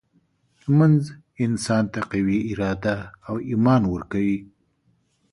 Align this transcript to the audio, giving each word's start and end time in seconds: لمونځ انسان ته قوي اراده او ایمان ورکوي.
لمونځ 0.61 1.01
انسان 1.45 1.83
ته 1.93 1.99
قوي 2.11 2.39
اراده 2.51 2.95
او 3.27 3.35
ایمان 3.49 3.81
ورکوي. 3.93 4.39